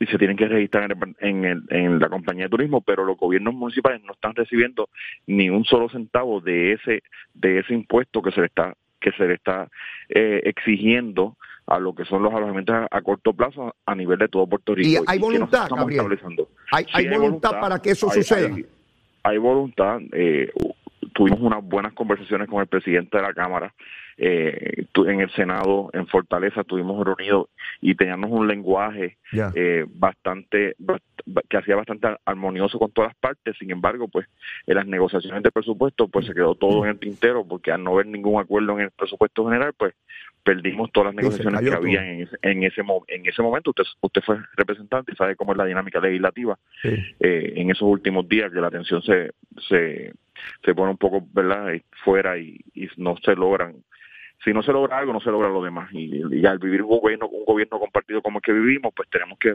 [0.00, 3.54] y se tienen que registrar en, en, en, la compañía de turismo, pero los gobiernos
[3.54, 4.88] municipales no están recibiendo
[5.26, 7.02] ni un solo centavo de ese
[7.34, 9.68] de ese impuesto que se le está que se le está
[10.08, 11.36] eh, exigiendo
[11.68, 14.88] a lo que son los alojamientos a, corto plazo a nivel de todo Puerto Rico.
[14.88, 16.18] Y hay voluntad, Gabriel.
[16.72, 18.54] Hay, voluntad, para que eso suceda.
[19.22, 19.98] Hay, voluntad.
[20.12, 20.50] Eh,
[21.18, 23.74] tuvimos unas buenas conversaciones con el presidente de la Cámara
[24.16, 27.48] eh, en el Senado, en Fortaleza, estuvimos reunidos
[27.80, 30.76] y teníamos un lenguaje eh, bastante,
[31.48, 33.56] que hacía bastante armonioso con todas partes.
[33.58, 34.28] Sin embargo, pues
[34.68, 37.94] en las negociaciones de presupuesto, pues se quedó todo en el tintero, porque al no
[37.94, 39.94] haber ningún acuerdo en el presupuesto general, pues
[40.44, 43.70] perdimos todas las negociaciones que había en ese, en ese, en ese momento.
[43.70, 48.28] Usted, usted fue representante y sabe cómo es la dinámica legislativa eh, en esos últimos
[48.28, 49.32] días, que la atención se,
[49.68, 50.12] se,
[50.64, 51.72] se pone un poco ¿verdad?
[52.04, 53.76] fuera y, y no se logran
[54.44, 55.92] si no se logra algo, no se logra lo demás.
[55.92, 59.54] Y, al vivir un gobierno, un gobierno compartido como el que vivimos, pues tenemos que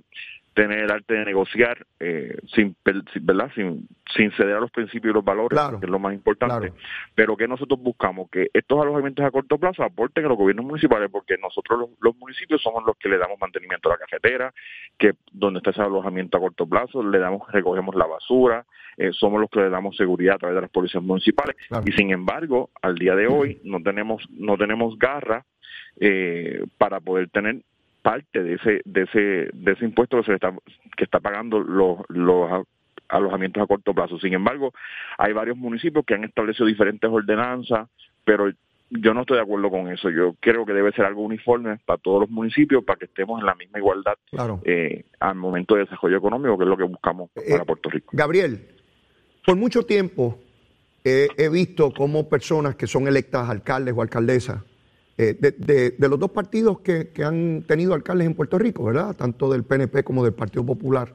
[0.54, 2.76] tener el arte de negociar eh, sin,
[3.22, 3.50] ¿verdad?
[3.56, 6.74] Sin, sin ceder a los principios y los valores, que es lo más importante.
[7.15, 11.10] Pero que nosotros buscamos que estos alojamientos a corto plazo aporten a los gobiernos municipales,
[11.10, 14.54] porque nosotros los, municipios somos los que le damos mantenimiento a la cafetera,
[14.98, 18.65] que donde está ese alojamiento a corto plazo, le damos, recogemos la basura,
[18.97, 21.56] eh, somos los que le damos seguridad a través de las policías municipales.
[21.86, 25.45] Y sin embargo, al día de hoy no tenemos, no tenemos garra
[25.99, 27.62] eh, para poder tener
[28.01, 30.53] parte de ese de ese de ese impuesto que se está
[30.97, 32.65] que está pagando los los
[33.08, 34.19] alojamientos a corto plazo.
[34.19, 34.73] Sin embargo,
[35.17, 37.88] hay varios municipios que han establecido diferentes ordenanzas,
[38.25, 38.51] pero
[38.89, 40.10] yo no estoy de acuerdo con eso.
[40.10, 43.45] Yo creo que debe ser algo uniforme para todos los municipios para que estemos en
[43.45, 44.15] la misma igualdad
[44.63, 48.12] eh, al momento de desarrollo económico, que es lo que buscamos eh, para Puerto Rico.
[48.13, 48.67] Gabriel,
[49.45, 50.39] por mucho tiempo
[51.03, 54.62] he visto cómo personas que son electas alcaldes o alcaldesas
[55.15, 59.15] eh, de, los dos partidos que, han tenido alcaldes en Puerto Rico, ¿verdad?
[59.15, 61.13] Tanto del PNP como del Partido Popular.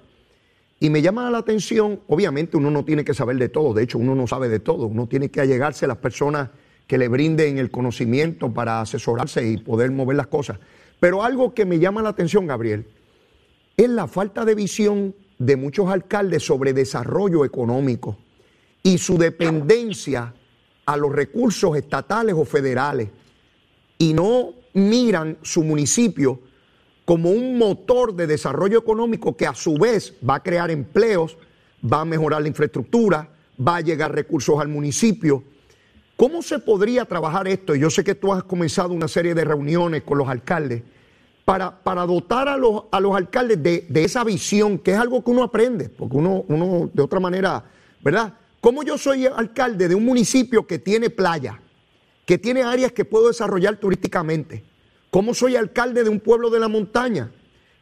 [0.78, 3.98] Y me llama la atención, obviamente uno no tiene que saber de todo, de hecho
[3.98, 6.50] uno no sabe de todo, uno tiene que allegarse a las personas
[6.86, 10.60] que le brinden el conocimiento para asesorarse y poder mover las cosas.
[11.00, 12.86] Pero algo que me llama la atención, Gabriel,
[13.76, 18.18] es la falta de visión de muchos alcaldes sobre desarrollo económico
[18.82, 20.34] y su dependencia
[20.84, 23.08] a los recursos estatales o federales
[23.98, 26.40] y no miran su municipio
[27.04, 31.38] como un motor de desarrollo económico que a su vez va a crear empleos,
[31.80, 33.30] va a mejorar la infraestructura,
[33.66, 35.42] va a llegar recursos al municipio.
[36.16, 37.74] ¿Cómo se podría trabajar esto?
[37.74, 40.82] Yo sé que tú has comenzado una serie de reuniones con los alcaldes
[41.48, 45.24] para, para dotar a los, a los alcaldes de, de, esa visión, que es algo
[45.24, 47.64] que uno aprende, porque uno, uno de otra manera,
[48.04, 48.34] ¿verdad?
[48.60, 51.58] ¿Cómo yo soy alcalde de un municipio que tiene playa?
[52.28, 54.62] que tiene áreas que puedo desarrollar turísticamente.
[55.08, 57.32] ¿Cómo soy alcalde de un pueblo de la montaña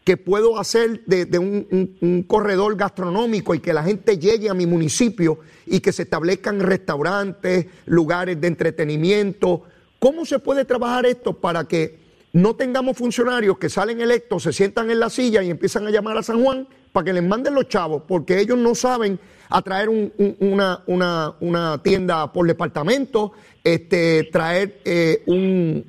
[0.05, 5.41] que puedo hacer de, un, corredor gastronómico y que la gente llegue a mi municipio
[5.67, 9.65] y que se establezcan restaurantes, lugares de entretenimiento.
[9.99, 12.06] ¿Cómo se puede trabajar esto para que
[12.37, 16.19] no tengamos funcionarios que salen electos, se sientan en la silla y empiezan a llamar
[16.19, 19.19] a San Juan para que les manden los chavos, porque ellos no saben
[19.49, 23.33] atraer una, una, tienda por departamento,
[23.65, 25.23] este, traer eh,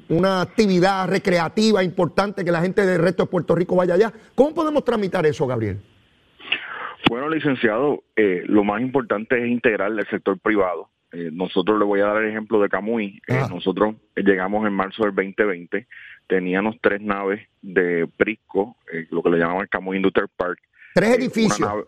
[0.08, 4.14] una actividad recreativa importante que la gente del resto de Puerto Rico vaya allá.
[4.34, 5.82] ¿Cómo podemos tramitar eso, Gabriel?
[7.10, 10.88] Bueno, licenciado, eh, lo más importante es integrar el sector privado.
[11.12, 13.22] Eh, nosotros le voy a dar el ejemplo de Camuy.
[13.30, 13.48] Ah.
[13.50, 15.88] nosotros llegamos en marzo del 2020,
[16.28, 18.78] teníamos tres naves de Prisco,
[19.10, 20.60] lo que le llamaban Camuy Industrial Park.
[20.94, 21.88] Tres edificios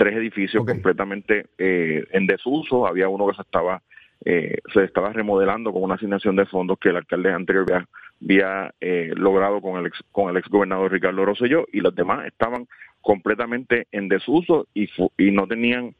[0.00, 2.86] tres edificios completamente eh, en desuso.
[2.86, 3.82] Había uno que se estaba
[4.24, 7.86] eh, se estaba remodelando con una asignación de fondos que el alcalde anterior
[8.22, 12.26] había, eh, logrado con el ex, con el ex gobernador Ricardo Rosselló y los demás
[12.26, 12.66] estaban
[13.02, 15.94] completamente en desuso y, y no tenían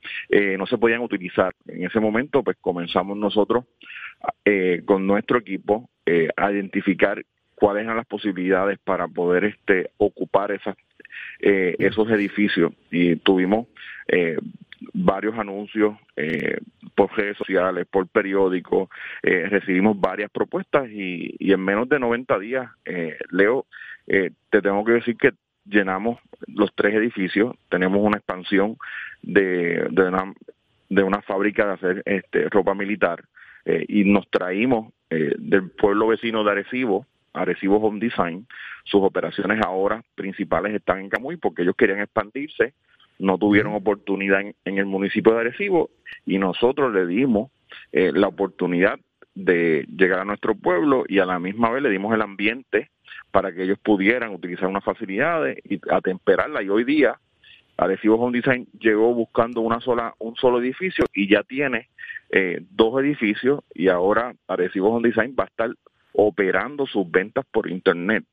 [0.59, 3.65] no se podían utilizar en ese momento pues comenzamos nosotros
[4.85, 5.89] con nuestro equipo
[6.37, 7.25] a identificar
[7.61, 10.77] cuáles eran las posibilidades para poder este ocupar esas
[11.41, 12.73] eh, esos edificios.
[12.91, 13.67] Y tuvimos
[14.09, 14.37] eh,
[14.93, 16.59] varios anuncios eh,
[16.95, 18.89] por redes sociales, por periódicos,
[19.23, 22.71] recibimos varias propuestas y, en menos de 90 días,
[23.31, 23.67] Leo,
[24.07, 25.33] te tengo que decir que
[25.65, 28.77] llenamos los tres edificios, tenemos una expansión
[29.23, 30.35] de, de, una,
[30.89, 33.25] de una fábrica de hacer este, ropa militar
[33.89, 38.47] y nos traímos del pueblo vecino de Arecibo, Arecibo Home Design,
[38.85, 42.75] sus operaciones ahora principales están en Camuy porque ellos querían expandirse,
[43.19, 45.91] no tuvieron oportunidad en, el municipio de Arecibo
[46.27, 47.51] y nosotros le dimos
[47.93, 48.99] eh, la oportunidad
[49.35, 52.91] de llegar a nuestro pueblo y a la misma vez le dimos el ambiente
[53.31, 56.63] para que ellos pudieran utilizar unas facilidades y atemperarla.
[56.63, 57.19] Y hoy día
[57.77, 61.89] Arecibo Home Design llegó buscando una sola un solo edificio y ya tiene
[62.31, 65.71] eh, dos edificios y ahora Arecibo Home Design va a estar
[66.13, 68.25] operando sus ventas por Internet.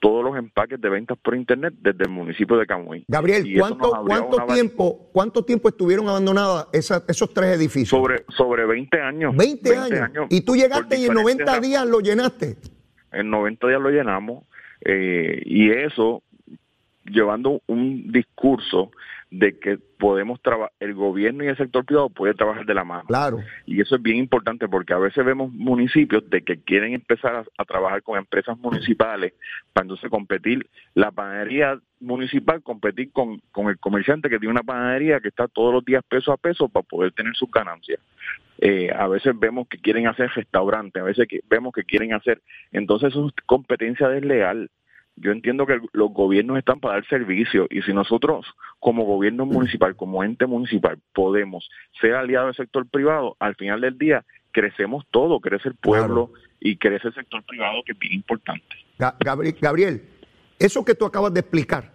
[0.00, 3.04] Todos los empaques de ventas por Internet desde el municipio de Camuy.
[3.08, 7.88] Gabriel, ¿cuánto, ¿cuánto tiempo cuánto tiempo estuvieron abandonados esos tres edificios?
[7.88, 9.36] Sobre, sobre 20 años.
[9.36, 10.26] 20, años.
[10.30, 12.56] Y tú llegaste y en 90 días lo llenaste.
[13.10, 14.44] En 90 días lo llenamos.
[14.84, 16.22] Eh, y eso,
[17.04, 18.92] llevando un discurso
[19.30, 23.04] de que podemos trabajar, el gobierno y el sector privado puede trabajar de la mano.
[23.06, 23.38] Claro.
[23.66, 27.64] Y eso es bien importante porque a veces vemos municipios de que quieren empezar a,
[27.64, 29.34] trabajar con empresas municipales
[29.72, 35.20] para entonces competir, la panadería municipal competir con, con el comerciante que tiene una panadería
[35.20, 38.00] que está todos los días peso a peso para poder tener sus ganancias.
[38.60, 42.40] Eh, a veces vemos que quieren hacer restaurantes, a veces que vemos que quieren hacer,
[42.72, 44.70] entonces eso es competencia desleal
[45.20, 48.46] yo entiendo que los gobiernos están para dar servicio y si nosotros
[48.80, 51.68] como gobierno municipal, como ente municipal, podemos
[52.00, 56.76] ser aliados del sector privado, al final del día crecemos todo, crece el pueblo y
[56.76, 58.64] crece el sector privado que es bien importante.
[59.60, 60.02] Gabriel,
[60.58, 61.92] eso que tú acabas de explicar,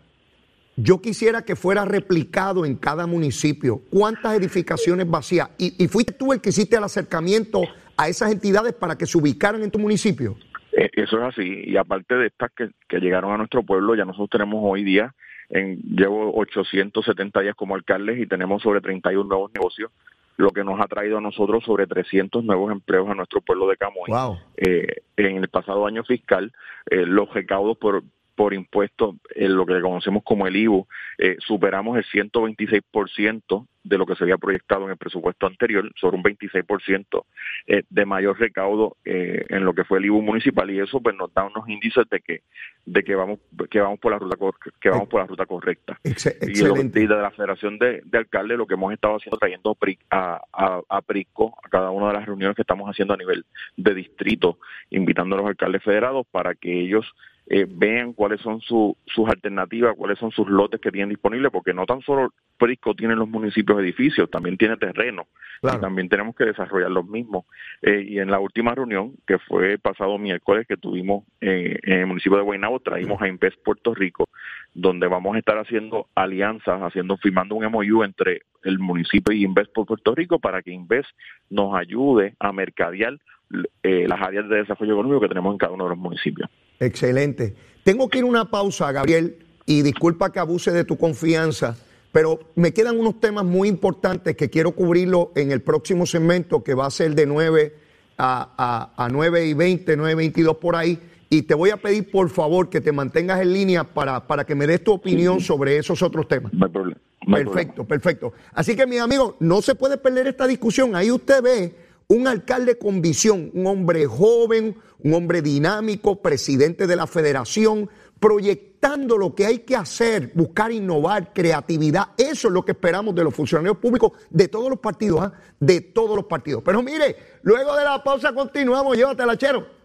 [0.76, 3.82] yo quisiera que fuera replicado en cada municipio.
[3.90, 5.50] ¿Cuántas edificaciones vacías?
[5.58, 7.62] ¿Y, y fuiste tú el que hiciste el acercamiento
[7.96, 10.36] a esas entidades para que se ubicaran en tu municipio?
[10.76, 11.64] Eh, eso es así.
[11.66, 15.14] Y aparte de estas que, llegaron a nuestro pueblo, ya nosotros tenemos hoy día,
[15.50, 19.92] en, llevo 870 días como alcaldes y tenemos sobre 31 nuevos negocios,
[20.38, 23.78] lo que nos ha traído a nosotros sobre 300 nuevos empleos a nuestro pueblo de
[23.78, 24.10] Camuy.
[24.58, 26.52] Eh, en el pasado año fiscal,
[26.90, 28.04] eh, los recaudos por,
[28.36, 34.06] por impuestos, en lo que conocemos como el IVU, eh, superamos el 126% de lo
[34.06, 37.26] que se había proyectado en el presupuesto anterior, sobre un 26%
[37.68, 41.16] eh, de mayor recaudo eh, en lo que fue el IVU municipal y eso pues
[41.16, 42.42] nos da unos índices de que
[42.86, 44.38] de que vamos que vamos por la ruta
[44.80, 46.00] que vamos por la ruta correcta.
[46.04, 49.78] Y, lo, de la Federación de, Alcaldes lo que hemos estado haciendo trayendo
[50.10, 53.46] a, a, a Prisco a cada una de las reuniones que estamos haciendo a nivel
[53.76, 54.60] de distrito,
[54.92, 57.14] invitando a los alcaldes federados para que ellos
[57.48, 58.96] eh, vean cuáles son sus
[59.28, 63.28] alternativas, cuáles son sus lotes que tienen disponibles, porque no tan solo Prisco tiene los
[63.28, 65.28] municipios edificios, también tiene terreno
[65.62, 67.46] y también tenemos que desarrollar los mismos.
[67.82, 72.08] Eh, y en la última reunión, que fue pasado miércoles que tuvimos eh, en el
[72.08, 74.30] municipio de Guaynabo, traímos a Invest Puerto Rico,
[74.74, 79.74] donde vamos a estar haciendo alianzas, haciendo firmando un MOU entre el municipio y Invest
[79.74, 81.10] por Puerto Rico para que Invest
[81.50, 83.18] nos ayude a mercadear
[83.50, 86.50] las áreas de desarrollo económico que tenemos en cada uno de los municipios.
[86.80, 87.56] Excelente.
[87.84, 91.78] Tengo que ir a una pausa, Gabriel, y disculpa que abuse de tu confianza,
[92.12, 96.74] pero me quedan unos temas muy importantes que quiero cubrirlo en el próximo segmento, que
[96.74, 97.76] va a ser de 9
[98.18, 101.00] a, a, 9 y 20, 9 y 22 por ahí,
[101.30, 104.54] y te voy a pedir por favor que te mantengas en línea para, para que
[104.54, 106.54] me des tu opinión sobre esos otros temas.
[106.54, 107.02] No hay problema.
[107.26, 108.34] perfecto, perfecto.
[108.54, 110.96] Así que, mis amigos, no se puede perder esta discusión.
[110.96, 111.76] Ahí usted ve
[112.08, 117.90] un alcalde con visión, un hombre joven, un hombre dinámico, presidente de la federación,
[118.20, 122.10] proyectando lo que hay que hacer, buscar innovar, creatividad.
[122.18, 125.34] Eso es lo que esperamos de los funcionarios públicos de todos los partidos, ¿ah?
[125.60, 126.64] de todos los partidos.
[126.64, 129.83] Pero mire, luego de la pausa continuamos, llévatela, chero.